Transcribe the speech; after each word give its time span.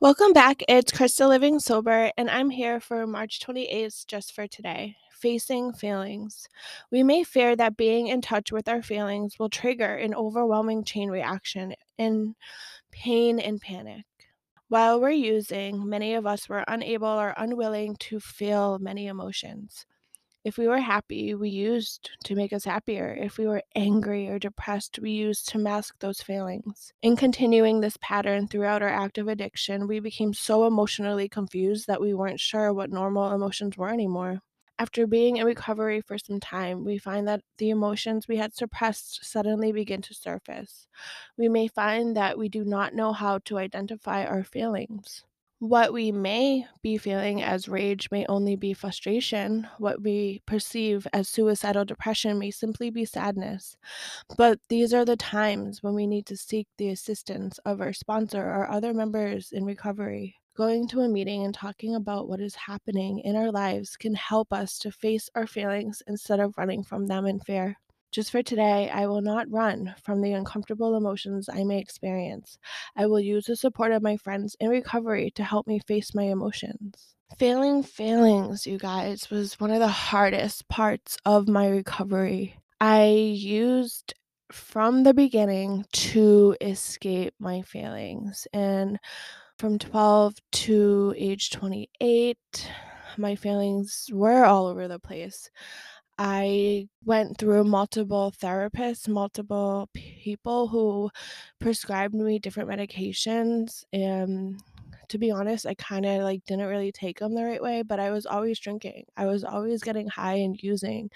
Welcome 0.00 0.32
back. 0.32 0.62
It's 0.68 0.92
Christa 0.92 1.28
Living 1.28 1.58
Sober, 1.58 2.12
and 2.16 2.30
I'm 2.30 2.50
here 2.50 2.78
for 2.78 3.04
March 3.04 3.40
28th 3.40 4.06
just 4.06 4.32
for 4.32 4.46
today. 4.46 4.94
Facing 5.10 5.72
feelings. 5.72 6.48
We 6.92 7.02
may 7.02 7.24
fear 7.24 7.56
that 7.56 7.76
being 7.76 8.06
in 8.06 8.20
touch 8.20 8.52
with 8.52 8.68
our 8.68 8.80
feelings 8.80 9.40
will 9.40 9.48
trigger 9.48 9.96
an 9.96 10.14
overwhelming 10.14 10.84
chain 10.84 11.10
reaction 11.10 11.74
in 11.98 12.36
pain 12.92 13.40
and 13.40 13.60
panic. 13.60 14.04
While 14.68 15.00
we're 15.00 15.10
using, 15.10 15.88
many 15.88 16.14
of 16.14 16.28
us 16.28 16.48
were 16.48 16.64
unable 16.68 17.08
or 17.08 17.34
unwilling 17.36 17.96
to 17.96 18.20
feel 18.20 18.78
many 18.78 19.08
emotions. 19.08 19.84
If 20.44 20.56
we 20.56 20.68
were 20.68 20.78
happy, 20.78 21.34
we 21.34 21.50
used 21.50 22.10
to 22.24 22.34
make 22.34 22.52
us 22.52 22.64
happier. 22.64 23.16
If 23.20 23.38
we 23.38 23.46
were 23.46 23.62
angry 23.74 24.28
or 24.28 24.38
depressed, 24.38 24.98
we 24.98 25.10
used 25.10 25.48
to 25.50 25.58
mask 25.58 25.96
those 25.98 26.22
feelings. 26.22 26.92
In 27.02 27.16
continuing 27.16 27.80
this 27.80 27.98
pattern 28.00 28.46
throughout 28.46 28.82
our 28.82 28.88
active 28.88 29.28
addiction, 29.28 29.88
we 29.88 30.00
became 30.00 30.32
so 30.32 30.66
emotionally 30.66 31.28
confused 31.28 31.86
that 31.88 32.00
we 32.00 32.14
weren't 32.14 32.40
sure 32.40 32.72
what 32.72 32.90
normal 32.90 33.32
emotions 33.32 33.76
were 33.76 33.90
anymore. 33.90 34.40
After 34.80 35.08
being 35.08 35.38
in 35.38 35.44
recovery 35.44 36.00
for 36.00 36.18
some 36.18 36.38
time, 36.38 36.84
we 36.84 36.98
find 36.98 37.26
that 37.26 37.42
the 37.58 37.70
emotions 37.70 38.28
we 38.28 38.36
had 38.36 38.54
suppressed 38.54 39.24
suddenly 39.24 39.72
begin 39.72 40.02
to 40.02 40.14
surface. 40.14 40.86
We 41.36 41.48
may 41.48 41.66
find 41.66 42.16
that 42.16 42.38
we 42.38 42.48
do 42.48 42.64
not 42.64 42.94
know 42.94 43.12
how 43.12 43.38
to 43.46 43.58
identify 43.58 44.24
our 44.24 44.44
feelings. 44.44 45.24
What 45.60 45.92
we 45.92 46.12
may 46.12 46.66
be 46.82 46.98
feeling 46.98 47.42
as 47.42 47.68
rage 47.68 48.10
may 48.12 48.24
only 48.26 48.54
be 48.54 48.72
frustration. 48.74 49.66
What 49.78 50.02
we 50.02 50.40
perceive 50.46 51.06
as 51.12 51.28
suicidal 51.28 51.84
depression 51.84 52.38
may 52.38 52.52
simply 52.52 52.90
be 52.90 53.04
sadness. 53.04 53.76
But 54.36 54.60
these 54.68 54.94
are 54.94 55.04
the 55.04 55.16
times 55.16 55.82
when 55.82 55.94
we 55.94 56.06
need 56.06 56.26
to 56.26 56.36
seek 56.36 56.68
the 56.76 56.90
assistance 56.90 57.58
of 57.64 57.80
our 57.80 57.92
sponsor 57.92 58.42
or 58.42 58.70
other 58.70 58.94
members 58.94 59.50
in 59.50 59.64
recovery. 59.64 60.36
Going 60.56 60.86
to 60.88 61.00
a 61.00 61.08
meeting 61.08 61.44
and 61.44 61.54
talking 61.54 61.94
about 61.94 62.28
what 62.28 62.40
is 62.40 62.54
happening 62.54 63.18
in 63.20 63.34
our 63.34 63.50
lives 63.50 63.96
can 63.96 64.14
help 64.14 64.52
us 64.52 64.78
to 64.78 64.92
face 64.92 65.28
our 65.34 65.46
feelings 65.46 66.02
instead 66.06 66.38
of 66.38 66.56
running 66.56 66.84
from 66.84 67.06
them 67.06 67.26
in 67.26 67.40
fear. 67.40 67.78
Just 68.10 68.30
for 68.30 68.42
today, 68.42 68.90
I 68.90 69.06
will 69.06 69.20
not 69.20 69.50
run 69.50 69.94
from 70.02 70.22
the 70.22 70.32
uncomfortable 70.32 70.96
emotions 70.96 71.48
I 71.52 71.64
may 71.64 71.78
experience. 71.78 72.58
I 72.96 73.06
will 73.06 73.20
use 73.20 73.44
the 73.44 73.56
support 73.56 73.92
of 73.92 74.02
my 74.02 74.16
friends 74.16 74.56
in 74.60 74.70
recovery 74.70 75.30
to 75.34 75.44
help 75.44 75.66
me 75.66 75.80
face 75.80 76.14
my 76.14 76.24
emotions. 76.24 77.14
Failing 77.38 77.82
feelings, 77.82 78.66
you 78.66 78.78
guys, 78.78 79.30
was 79.30 79.60
one 79.60 79.70
of 79.70 79.80
the 79.80 79.88
hardest 79.88 80.68
parts 80.68 81.18
of 81.26 81.48
my 81.48 81.68
recovery. 81.68 82.56
I 82.80 83.06
used 83.06 84.14
from 84.50 85.02
the 85.02 85.12
beginning 85.14 85.84
to 85.92 86.56
escape 86.60 87.34
my 87.38 87.62
feelings. 87.62 88.46
And 88.52 88.98
from 89.58 89.78
12 89.78 90.34
to 90.52 91.14
age 91.16 91.50
28, 91.50 92.38
my 93.18 93.34
feelings 93.34 94.08
were 94.12 94.44
all 94.44 94.66
over 94.66 94.88
the 94.88 94.98
place. 94.98 95.50
I 96.18 96.88
went 97.04 97.38
through 97.38 97.64
multiple 97.64 98.32
therapists, 98.36 99.08
multiple 99.08 99.88
people 99.94 100.68
who 100.68 101.10
prescribed 101.60 102.14
me 102.14 102.38
different 102.38 102.68
medications, 102.70 103.84
and 103.92 104.60
to 105.08 105.18
be 105.18 105.30
honest, 105.30 105.64
I 105.66 105.74
kinda, 105.74 106.22
like, 106.24 106.44
didn't 106.44 106.66
really 106.66 106.92
take 106.92 107.18
them 107.20 107.34
the 107.34 107.44
right 107.44 107.62
way, 107.62 107.82
but 107.82 108.00
I 108.00 108.10
was 108.10 108.26
always 108.26 108.58
drinking. 108.58 109.06
I 109.16 109.26
was 109.26 109.44
always 109.44 109.82
getting 109.82 110.08
high 110.08 110.34
and 110.36 110.60
using. 110.62 111.10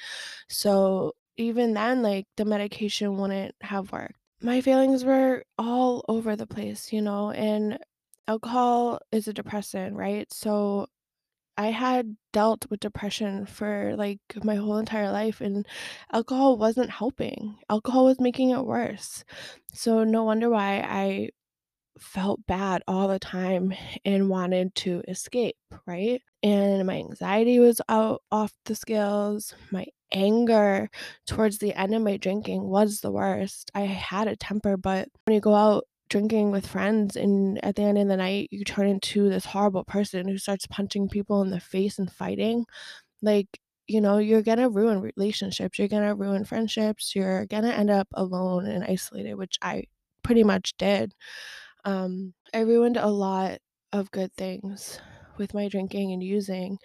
So, 0.48 1.14
even 1.36 1.74
then, 1.74 2.02
like, 2.02 2.26
the 2.36 2.44
medication 2.44 3.16
wouldn't 3.16 3.56
have 3.62 3.92
worked. 3.92 4.14
My 4.40 4.60
feelings 4.60 5.04
were 5.04 5.44
all 5.58 6.04
over 6.08 6.36
the 6.36 6.46
place, 6.46 6.92
you 6.92 7.00
know, 7.02 7.30
and 7.30 7.78
alcohol 8.28 9.00
is 9.12 9.28
a 9.28 9.32
depressant, 9.32 9.96
right? 9.96 10.32
So 10.32 10.88
I 11.56 11.68
had 11.70 12.16
dealt 12.32 12.66
with 12.70 12.80
depression 12.80 13.46
for, 13.46 13.94
like, 13.96 14.20
my 14.44 14.56
whole 14.56 14.78
entire 14.78 15.10
life, 15.12 15.40
and 15.40 15.66
alcohol 16.12 16.56
wasn't 16.58 16.90
helping. 16.90 17.58
Alcohol 17.70 18.06
was 18.06 18.20
making 18.20 18.50
it 18.50 18.64
worse. 18.64 19.24
So, 19.72 20.04
no 20.04 20.24
wonder 20.24 20.48
why 20.50 20.80
I 20.80 21.30
felt 21.98 22.46
bad 22.46 22.82
all 22.88 23.08
the 23.08 23.18
time 23.18 23.74
and 24.04 24.28
wanted 24.30 24.74
to 24.76 25.02
escape, 25.08 25.56
right? 25.86 26.20
And 26.42 26.86
my 26.86 26.96
anxiety 26.96 27.58
was 27.58 27.80
out 27.88 28.22
off 28.32 28.52
the 28.64 28.74
scales. 28.74 29.54
My 29.70 29.86
anger 30.12 30.90
towards 31.26 31.58
the 31.58 31.74
end 31.74 31.94
of 31.94 32.02
my 32.02 32.16
drinking 32.16 32.64
was 32.68 33.00
the 33.00 33.12
worst. 33.12 33.70
I 33.74 33.82
had 33.82 34.28
a 34.28 34.36
temper, 34.36 34.76
but 34.76 35.08
when 35.26 35.34
you 35.34 35.40
go 35.40 35.54
out 35.54 35.84
drinking 36.12 36.50
with 36.52 36.66
friends 36.66 37.16
and 37.16 37.64
at 37.64 37.76
the 37.76 37.82
end 37.82 37.98
of 37.98 38.08
the 38.08 38.16
night 38.18 38.48
you 38.52 38.64
turn 38.64 38.86
into 38.88 39.30
this 39.30 39.46
horrible 39.46 39.84
person 39.84 40.28
who 40.28 40.38
starts 40.38 40.66
punching 40.68 41.08
people 41.08 41.42
in 41.42 41.50
the 41.50 41.60
face 41.60 41.98
and 41.98 42.12
fighting, 42.12 42.66
like, 43.22 43.60
you 43.88 44.00
know, 44.00 44.18
you're 44.18 44.42
gonna 44.42 44.70
ruin 44.70 45.00
relationships, 45.00 45.78
you're 45.78 45.88
gonna 45.88 46.14
ruin 46.14 46.44
friendships, 46.44 47.14
you're 47.16 47.46
gonna 47.46 47.70
end 47.70 47.90
up 47.90 48.08
alone 48.14 48.66
and 48.66 48.84
isolated, 48.84 49.34
which 49.36 49.58
I 49.62 49.84
pretty 50.24 50.44
much 50.44 50.76
did. 50.78 51.14
Um, 51.84 52.34
I 52.54 52.60
ruined 52.60 52.96
a 52.98 53.08
lot 53.08 53.58
of 53.92 54.10
good 54.12 54.34
things 54.34 55.00
with 55.38 55.54
my 55.54 55.68
drinking 55.68 56.12
and 56.12 56.22
using, 56.22 56.78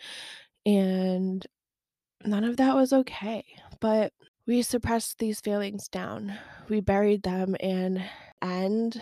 and 0.65 1.45
none 2.25 2.43
of 2.43 2.57
that 2.57 2.75
was 2.75 2.93
okay. 2.93 3.43
But 3.79 4.13
we 4.45 4.61
suppressed 4.61 5.19
these 5.19 5.41
feelings 5.41 5.87
down. 5.87 6.37
We 6.69 6.81
buried 6.81 7.23
them 7.23 7.55
and 7.59 8.03
and 8.41 8.99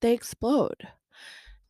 they 0.00 0.12
explode. 0.12 0.88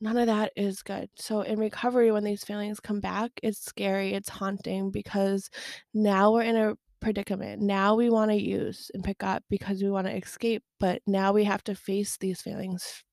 None 0.00 0.18
of 0.18 0.26
that 0.26 0.52
is 0.56 0.82
good. 0.82 1.08
So 1.16 1.42
in 1.42 1.58
recovery, 1.58 2.10
when 2.10 2.24
these 2.24 2.44
feelings 2.44 2.80
come 2.80 3.00
back, 3.00 3.30
it's 3.42 3.64
scary, 3.64 4.14
it's 4.14 4.28
haunting 4.28 4.90
because 4.90 5.48
now 5.94 6.32
we're 6.32 6.42
in 6.42 6.56
a 6.56 6.74
predicament. 7.00 7.62
Now 7.62 7.94
we 7.94 8.10
wanna 8.10 8.34
use 8.34 8.90
and 8.94 9.04
pick 9.04 9.22
up 9.22 9.44
because 9.48 9.82
we 9.82 9.90
wanna 9.90 10.10
escape, 10.10 10.64
but 10.80 11.02
now 11.06 11.32
we 11.32 11.44
have 11.44 11.62
to 11.64 11.74
face 11.74 12.16
these 12.16 12.40
feelings 12.42 13.04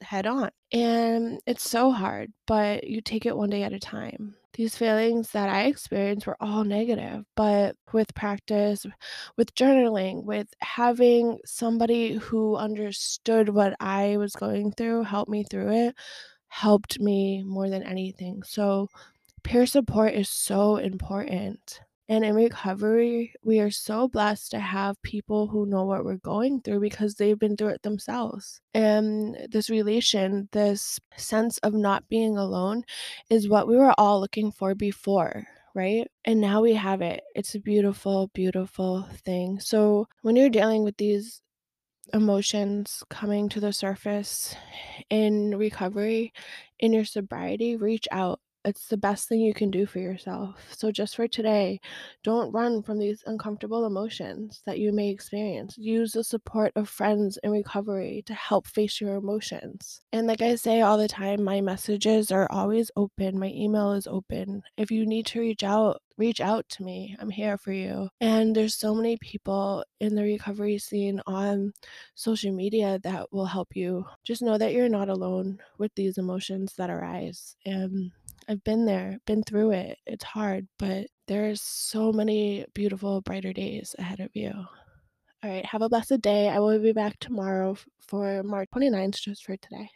head 0.00 0.26
on. 0.26 0.50
And 0.72 1.40
it's 1.46 1.68
so 1.68 1.90
hard, 1.90 2.32
but 2.46 2.84
you 2.84 3.00
take 3.00 3.26
it 3.26 3.36
one 3.36 3.50
day 3.50 3.62
at 3.62 3.72
a 3.72 3.78
time. 3.78 4.34
These 4.54 4.76
feelings 4.76 5.30
that 5.32 5.50
I 5.50 5.64
experienced 5.64 6.26
were 6.26 6.36
all 6.40 6.64
negative, 6.64 7.24
but 7.34 7.76
with 7.92 8.14
practice, 8.14 8.86
with 9.36 9.54
journaling, 9.54 10.24
with 10.24 10.48
having 10.60 11.38
somebody 11.44 12.14
who 12.14 12.56
understood 12.56 13.50
what 13.50 13.74
I 13.80 14.16
was 14.16 14.32
going 14.32 14.72
through, 14.72 15.02
help 15.04 15.28
me 15.28 15.44
through 15.44 15.72
it, 15.88 15.94
helped 16.48 16.98
me 17.00 17.42
more 17.42 17.68
than 17.68 17.82
anything. 17.82 18.42
So, 18.44 18.88
peer 19.42 19.66
support 19.66 20.14
is 20.14 20.30
so 20.30 20.76
important. 20.76 21.80
And 22.08 22.24
in 22.24 22.34
recovery, 22.34 23.32
we 23.42 23.58
are 23.58 23.70
so 23.70 24.06
blessed 24.06 24.52
to 24.52 24.60
have 24.60 25.00
people 25.02 25.48
who 25.48 25.66
know 25.66 25.84
what 25.84 26.04
we're 26.04 26.18
going 26.18 26.60
through 26.60 26.80
because 26.80 27.14
they've 27.14 27.38
been 27.38 27.56
through 27.56 27.70
it 27.70 27.82
themselves. 27.82 28.60
And 28.74 29.36
this 29.50 29.68
relation, 29.68 30.48
this 30.52 31.00
sense 31.16 31.58
of 31.58 31.74
not 31.74 32.08
being 32.08 32.36
alone 32.36 32.84
is 33.28 33.48
what 33.48 33.66
we 33.66 33.76
were 33.76 33.94
all 33.98 34.20
looking 34.20 34.52
for 34.52 34.76
before, 34.76 35.46
right? 35.74 36.06
And 36.24 36.40
now 36.40 36.62
we 36.62 36.74
have 36.74 37.02
it. 37.02 37.24
It's 37.34 37.56
a 37.56 37.60
beautiful, 37.60 38.30
beautiful 38.32 39.08
thing. 39.24 39.58
So 39.58 40.06
when 40.22 40.36
you're 40.36 40.48
dealing 40.48 40.84
with 40.84 40.96
these 40.98 41.42
emotions 42.12 43.02
coming 43.10 43.48
to 43.48 43.58
the 43.58 43.72
surface 43.72 44.54
in 45.10 45.56
recovery, 45.56 46.32
in 46.78 46.92
your 46.92 47.04
sobriety, 47.04 47.74
reach 47.74 48.06
out. 48.12 48.40
It's 48.66 48.88
the 48.88 48.96
best 48.96 49.28
thing 49.28 49.40
you 49.40 49.54
can 49.54 49.70
do 49.70 49.86
for 49.86 50.00
yourself. 50.00 50.74
So, 50.76 50.90
just 50.90 51.14
for 51.14 51.28
today, 51.28 51.80
don't 52.24 52.50
run 52.52 52.82
from 52.82 52.98
these 52.98 53.22
uncomfortable 53.24 53.86
emotions 53.86 54.60
that 54.66 54.80
you 54.80 54.92
may 54.92 55.08
experience. 55.08 55.78
Use 55.78 56.12
the 56.12 56.24
support 56.24 56.72
of 56.74 56.88
friends 56.88 57.38
in 57.44 57.52
recovery 57.52 58.24
to 58.26 58.34
help 58.34 58.66
face 58.66 59.00
your 59.00 59.14
emotions. 59.14 60.00
And, 60.12 60.26
like 60.26 60.42
I 60.42 60.56
say 60.56 60.80
all 60.80 60.98
the 60.98 61.06
time, 61.06 61.44
my 61.44 61.60
messages 61.60 62.32
are 62.32 62.48
always 62.50 62.90
open, 62.96 63.38
my 63.38 63.52
email 63.54 63.92
is 63.92 64.08
open. 64.08 64.62
If 64.76 64.90
you 64.90 65.06
need 65.06 65.26
to 65.26 65.40
reach 65.40 65.62
out, 65.62 66.02
reach 66.18 66.40
out 66.40 66.68
to 66.70 66.82
me. 66.82 67.16
I'm 67.20 67.30
here 67.30 67.56
for 67.58 67.72
you. 67.72 68.08
And 68.20 68.56
there's 68.56 68.74
so 68.74 68.94
many 68.96 69.16
people 69.18 69.84
in 70.00 70.16
the 70.16 70.24
recovery 70.24 70.78
scene 70.78 71.20
on 71.26 71.72
social 72.16 72.52
media 72.52 72.98
that 73.04 73.32
will 73.32 73.46
help 73.46 73.76
you. 73.76 74.06
Just 74.24 74.42
know 74.42 74.58
that 74.58 74.72
you're 74.72 74.88
not 74.88 75.08
alone 75.08 75.60
with 75.78 75.94
these 75.94 76.18
emotions 76.18 76.74
that 76.78 76.90
arise. 76.90 77.56
And 77.64 78.10
I've 78.48 78.62
been 78.62 78.86
there, 78.86 79.18
been 79.26 79.42
through 79.42 79.72
it. 79.72 79.98
It's 80.06 80.24
hard, 80.24 80.68
but 80.78 81.08
there's 81.26 81.60
so 81.60 82.12
many 82.12 82.64
beautiful, 82.74 83.20
brighter 83.20 83.52
days 83.52 83.94
ahead 83.98 84.20
of 84.20 84.30
you. 84.34 84.52
All 85.42 85.50
right, 85.50 85.64
have 85.66 85.82
a 85.82 85.88
blessed 85.88 86.20
day. 86.20 86.48
I 86.48 86.60
will 86.60 86.78
be 86.78 86.92
back 86.92 87.18
tomorrow 87.18 87.76
for 88.00 88.42
March 88.44 88.68
29th 88.74 89.20
just 89.20 89.44
for 89.44 89.56
today. 89.56 89.90